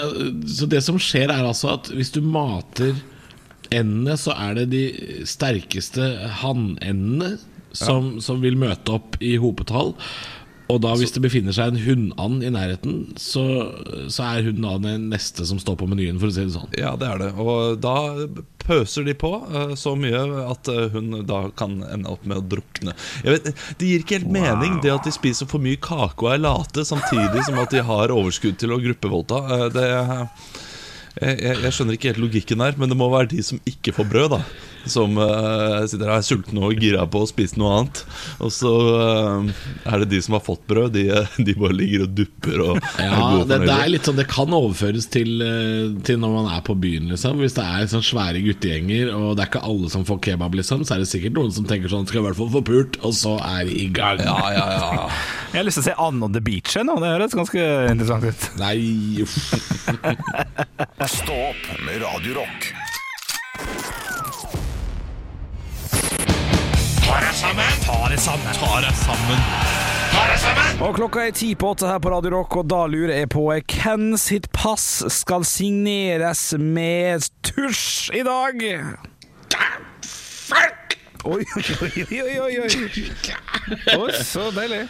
[0.49, 2.97] så det som skjer, er altså at hvis du mater
[3.71, 4.83] endene, så er det de
[5.27, 6.09] sterkeste
[6.41, 7.37] hannendene
[7.75, 9.95] som, som vil møte opp i hopetall.
[10.67, 13.43] Og da hvis det befinner seg en hunnand i nærheten, så,
[14.11, 16.73] så er hun den neste som står på menyen, for å si det sånn.
[16.75, 17.29] Ja, det er det.
[17.39, 17.93] Og da
[18.67, 22.47] pøser de på eh, så mye at eh, hun da kan ende opp med å
[22.55, 22.97] drukne.
[23.23, 23.47] Vet,
[23.79, 26.83] Det gir ikke helt mening det at de spiser for mye kake og er late,
[26.87, 29.43] samtidig som at de har overskudd til å gruppevoldta.
[29.55, 29.87] Eh, Det
[31.21, 34.09] jeg, jeg, skjønner ikke helt logikken her, men det må være de som ikke får
[34.11, 34.41] brød, da.
[34.91, 38.03] Som uh, sitter her sultne og gira på å spise noe annet.
[38.43, 39.47] Og så uh,
[39.87, 41.05] er det de som har fått brød, de,
[41.47, 45.07] de bare ligger og dupper og Ja, det, det er litt sånn Det kan overføres
[45.13, 47.39] til, eh, til når man er på byen, liksom.
[47.43, 50.85] Hvis det er sånn svære guttegjenger, og det er ikke alle som får kebab, liksom,
[50.87, 53.13] så er det sikkert noen som tenker sånn Skal i hvert fall få pult, og
[53.17, 54.21] så er de i gang.
[54.23, 55.05] Ja, ja, ja, ja.
[55.53, 56.97] Jeg har lyst til å se Ann on the Beach nå.
[57.01, 58.41] Det høres ganske interessant ut.
[58.59, 58.77] Nei,
[59.23, 59.35] uff.
[67.17, 69.39] Stå opp med Radio sammen!
[70.85, 73.47] Og klokka er ti på åtte her på Radio Rock, og da lurer jeg på
[73.49, 78.61] hvem sitt pass skal signeres med tusj i dag?
[81.27, 82.69] Oi, oi, oi, oi, oi,
[83.97, 84.11] oi.
[84.23, 84.85] Så deilig.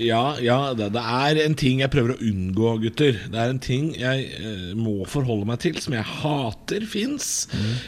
[0.00, 3.18] Ja, ja det, det er en ting jeg prøver å unngå, gutter.
[3.28, 7.28] Det er en ting jeg eh, må forholde meg til, som jeg hater fins.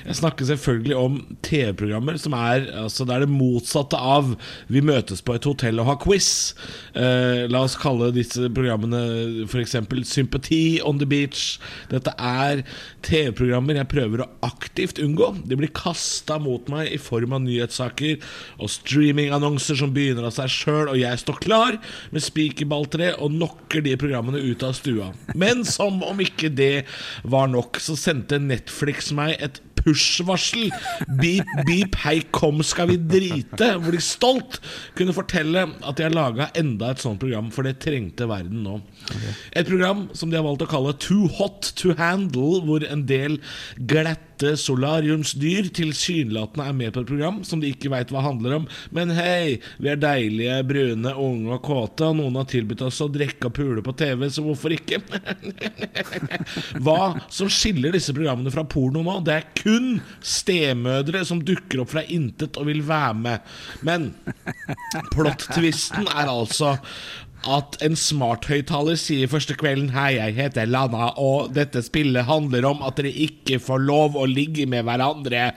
[0.04, 4.34] Jeg snakker selvfølgelig om TV-programmer som er altså, Det er det motsatte av
[4.72, 6.28] Vi møtes på et hotell og har quiz.
[6.92, 9.78] Eh, la oss kalle disse programmene f.eks.
[10.10, 11.56] Sympati on the beach.
[11.92, 12.66] Dette er
[13.06, 15.32] TV-programmer jeg prøver å aktivt unngå.
[15.48, 20.52] De blir kasta mot meg i form av nyhetssaker og streamingannonser som begynner av seg
[20.52, 21.78] sjøl, og jeg står klar
[22.14, 25.12] med spikerballtre og knocker de programmene ut av stua.
[25.34, 26.86] Men som om ikke det
[27.24, 30.70] var nok, så sendte Netflix meg et push-varsel.
[31.20, 33.70] Beep, beep, hei, kom, skal vi drite?
[33.82, 34.60] Hvor de stolt
[34.98, 38.80] kunne fortelle at de har laga enda et sånt program, for det trengte verden nå.
[39.54, 43.38] Et program som de har valgt å kalle Too Hot to Handle, hvor en del
[44.36, 48.66] glatte solariumsdyr tilsynelatende er med på et program som de ikke veit hva handler om.
[48.90, 53.08] Men hei, vi er deilige, brune, unge og kåte, og noen har tilbudt oss å
[53.08, 55.00] drikke og pule på TV, så hvorfor ikke?
[56.84, 61.94] Hva som skiller disse programmene fra porno nå, det er kun stemødre som dukker opp
[61.94, 63.54] fra intet og vil være med.
[63.86, 64.10] Men
[65.14, 66.76] plot-twisten er altså
[67.46, 72.82] at en smarthøyttaler sier første kvelden Hei, jeg heter Lana, og dette spillet handler om
[72.86, 75.52] at dere ikke får lov å ligge med hverandre.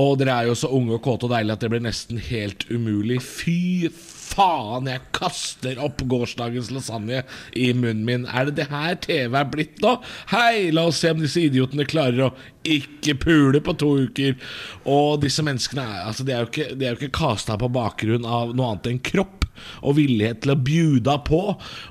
[0.00, 2.64] Og dere er jo så unge og kåte og deilige at det blir nesten helt
[2.70, 3.18] umulig.
[3.24, 3.90] Fy
[4.30, 7.24] faen, jeg kaster opp gårsdagens lasagne
[7.58, 8.28] i munnen min.
[8.30, 9.96] Er det det her TV er blitt nå?
[10.30, 14.38] Hei, la oss se om disse idiotene klarer å ikke pule på to uker.
[14.86, 18.72] Og disse menneskene altså, de er jo ikke, de ikke kasta på bakgrunn av noe
[18.72, 19.39] annet enn kropp
[19.84, 21.40] og villighet til å bjuda på.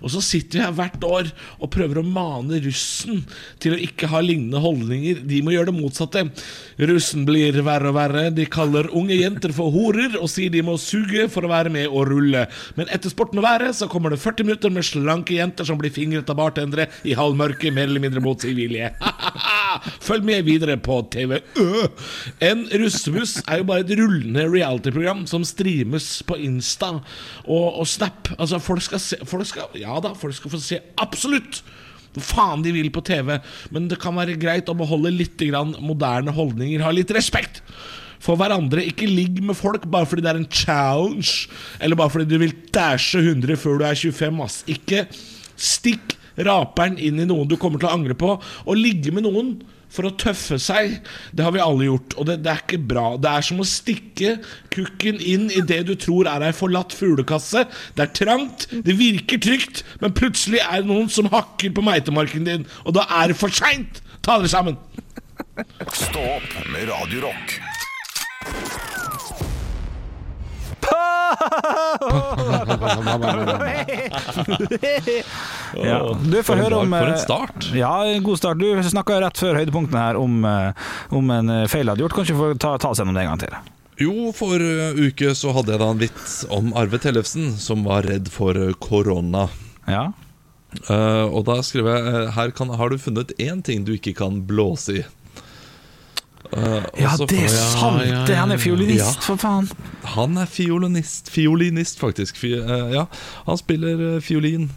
[0.02, 3.24] Og så sitter vi her hvert år og prøver å mane russen
[3.62, 5.24] til å ikke ha lignende holdninger.
[5.30, 6.26] De må gjøre det motsatte.
[6.89, 8.28] Russen blir verre og verre.
[8.36, 11.89] De kaller unge jenter for horer og sier de må suge for å være med
[11.89, 12.45] og rulle.
[12.78, 15.93] Men etter sporten å være så kommer det 40 minutter med slanke jenter som blir
[15.93, 18.91] fingret av bartendere i halvmørket, mer eller mindre mot sin vilje.
[20.08, 21.38] Følg med videre på TV
[22.43, 26.95] En russebuss er jo bare et rullende reality-program som streames på Insta
[27.49, 28.31] og, og Snap.
[28.38, 31.63] Altså, folk skal se folk skal, Ja da, folk skal få se absolutt
[32.15, 33.35] hva faen de vil på TV,
[33.69, 36.81] men det kan være greit å beholde litt grann moderne holdninger.
[36.81, 37.62] Ha litt respekt
[38.19, 38.81] for hverandre.
[38.89, 42.55] Ikke ligg med folk bare fordi det er en challenge, eller bare fordi du vil
[42.73, 44.41] dæsje 100 før du er 25.
[44.45, 44.62] Ass.
[44.69, 45.05] Ikke
[45.59, 49.53] stikk raperen inn i noen du kommer til å angre på, og ligge med noen
[49.93, 50.99] for å tøffe seg.
[51.36, 53.06] Det har vi alle gjort, og det, det er ikke bra.
[53.21, 54.36] Det er som å stikke
[54.73, 57.65] kukken inn i det du tror er ei forlatt fuglekasse.
[57.97, 62.47] Det er trangt, det virker trygt, men plutselig er det noen som hakker på meitemarken
[62.47, 64.04] din, og da er det for seint!
[64.25, 64.78] Ta dere sammen!
[65.95, 67.60] Stå opp med Radio Rock.
[75.80, 75.99] Ja.
[76.23, 77.67] Du får høre om for en eh, start.
[77.78, 78.62] Ja, god start.
[78.62, 80.71] Du snakka rett før høydepunktene her om, eh,
[81.15, 82.15] om en feil feil hadde gjort.
[82.17, 83.60] Kanskje vi får ta, ta oss gjennom det en gang til.
[83.99, 84.63] Jo, for
[84.95, 88.75] uke så hadde jeg da en vits om Arve Tellefsen, som var redd for eh,
[88.80, 89.47] korona.
[89.89, 90.10] Ja.
[90.86, 94.13] Uh, og da skrev jeg eh, Her kan, har du funnet én ting du ikke
[94.19, 95.06] kan blåse i.
[96.49, 98.01] Eh, og Ja, det er sant!
[98.05, 99.69] ja, ja, Han er fiolinist, for faen.
[100.15, 102.39] Han er fiolinist, fiolinist faktisk.
[102.41, 103.05] Fi, uh, ja,
[103.45, 104.69] han spiller uh, fiolin.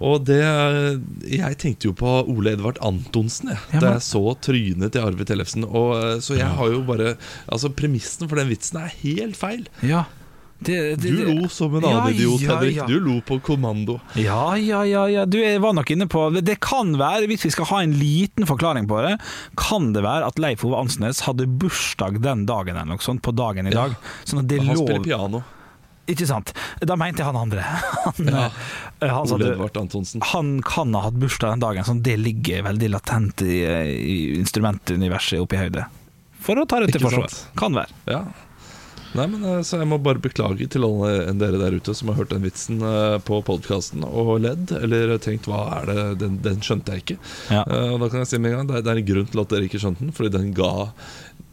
[0.00, 0.96] Og det eh,
[1.36, 5.26] Jeg tenkte jo på Ole Edvard Antonsen jeg, Ja, da jeg så trynet til Arve
[5.28, 5.66] Tellefsen.
[5.68, 9.66] Og, eh, så jeg har jo bare Altså Premissen for den vitsen er helt feil.
[9.84, 10.06] Ja.
[10.62, 12.76] Det, det, Du lo som en Ja, annen idiot, ja, Henrik.
[12.76, 12.86] ja.
[12.86, 13.98] Du lo på kommando.
[14.18, 15.24] Ja, ja, ja, ja.
[15.26, 18.86] Du var nok inne på Det kan være, hvis vi skal ha en liten forklaring
[18.90, 19.16] på det,
[19.58, 23.34] kan det være at Leif Ove Ansnes hadde bursdag den dagen eller noe sånt, på
[23.34, 23.96] dagen i dag.
[24.24, 25.42] Sånn Han lå spiller piano.
[26.10, 26.50] Ikke sant?
[26.82, 27.62] Da mente jeg han andre.
[28.04, 28.46] Han, Ja.
[28.98, 30.20] eh, han, Ole Edvard Antonsen.
[30.32, 35.38] han kan ha hatt bursdag den dagen, sånn det ligger veldig latent i, i instrumentuniverset
[35.40, 35.84] oppe i høyde.
[36.42, 37.30] For å ta det til forsvar.
[37.58, 37.94] Kan være.
[38.10, 38.24] Ja.
[39.12, 42.22] Nei, men eh, Så jeg må bare beklage til alle dere der ute som har
[42.22, 46.62] hørt den vitsen eh, på podkasten og ledd, eller tenkt hva er det Den, den
[46.64, 47.18] skjønte jeg ikke.
[47.52, 47.62] Ja.
[47.68, 49.30] Uh, Og da kan jeg si med en gang det er, det er en grunn
[49.32, 50.72] til at dere ikke skjønte den, fordi den ga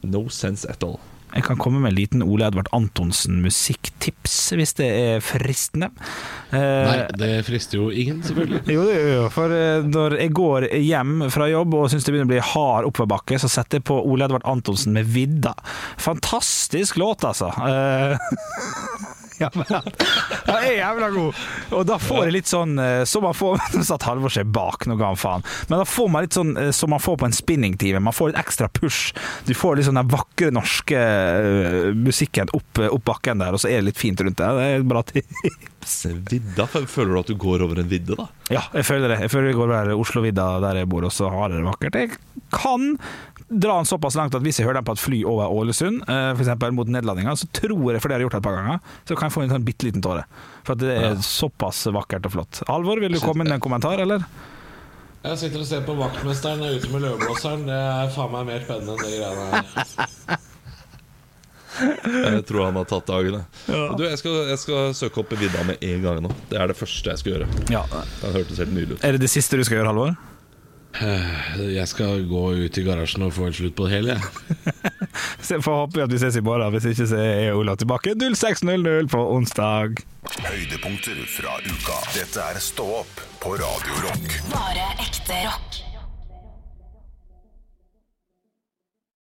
[0.08, 1.00] no sense at all.
[1.36, 5.92] Jeg kan komme med en liten Ole Edvard Antonsen musikktips, hvis det er fristende.
[6.50, 8.64] Eh, Nei, det frister jo ingen, selvfølgelig.
[8.74, 12.30] Jo, jo, jo, for eh, når jeg går hjem fra jobb og syns det begynner
[12.30, 15.56] å bli hard oppoverbakke, så setter jeg på Ole Edvard Antonsen med 'Vidda'.
[16.02, 17.54] Fantastisk låt, altså.
[19.40, 19.86] Eh, Ja, men han
[20.50, 21.40] han er jævla god.
[21.78, 22.72] Og da får jeg litt sånn
[23.08, 25.46] Som man får Nå satt Halvor seg bak, nå ga han faen.
[25.70, 28.02] Men da får man litt sånn eh, som man får på en spinningtime.
[28.04, 29.14] Man får litt ekstra push.
[29.48, 33.70] Du får litt sånn den vakre norske eh, musikken opp, opp bakken der, og så
[33.72, 34.50] er det litt fint rundt det.
[34.60, 35.44] Det er et bra tips.
[36.30, 36.66] Vidda?
[36.68, 38.28] Føler du at du går over en vidde, da?
[38.52, 39.20] Ja, jeg føler det.
[39.26, 41.98] Jeg føler vi går over Oslo-vidda der jeg bor, og så har jeg det vakkert.
[42.00, 42.12] Jeg
[42.54, 42.92] kan
[43.50, 46.36] dra den såpass langt at hvis jeg hører den på et fly over Ålesund, f.eks.
[46.38, 48.84] for eksempel mot nedlandinga, så tror jeg, for det har jeg gjort et par ganger,
[49.10, 50.28] så kan jeg få en sånn bitte liten tåre.
[50.68, 52.62] For at det er såpass vakkert og flott.
[52.70, 54.26] Alvor, vil du komme med en kommentar, eller?
[55.20, 57.66] Jeg sitter og ser på vaktmesteren er ute med løveblåseren.
[57.68, 60.46] Det er faen meg mer spennende enn det greiene her.
[61.80, 63.40] Jeg tror han har tatt dagen.
[63.40, 63.98] jeg.
[64.00, 66.34] Du, jeg skal, jeg skal søke opp vidda med en gang nå.
[66.52, 67.48] Det er det første jeg skal gjøre.
[67.74, 67.86] Ja.
[67.92, 69.06] Det hørtes helt nydelig ut.
[69.08, 70.18] Er det det siste du skal gjøre, Halvor?
[71.00, 74.16] Jeg skal gå ut i garasjen og få en slutt på det hele.
[74.18, 74.86] jeg.
[75.46, 76.72] Så Får håpe at vi ses i morgen.
[76.74, 80.02] Hvis ikke så er Olav tilbake 06.00 på onsdag.
[80.46, 82.00] Høydepunkter fra uka.
[82.16, 84.40] Dette er Stå opp på Radio Rock.
[84.52, 85.80] Bare ekte rock.